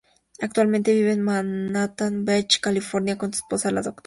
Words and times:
Actualmente 0.39 0.95
vive 0.95 1.11
en 1.11 1.21
Manhattan 1.21 2.25
Beach, 2.25 2.59
California 2.59 3.19
con 3.19 3.31
su 3.35 3.43
esposa, 3.43 3.69
la 3.69 3.83
Dra. 3.83 3.93